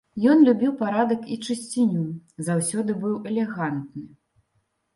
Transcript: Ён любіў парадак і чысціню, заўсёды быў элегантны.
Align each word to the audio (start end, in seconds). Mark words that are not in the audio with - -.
Ён 0.31 0.39
любіў 0.47 0.71
парадак 0.79 1.27
і 1.35 1.37
чысціню, 1.45 2.07
заўсёды 2.49 2.99
быў 3.07 3.23
элегантны. 3.35 4.05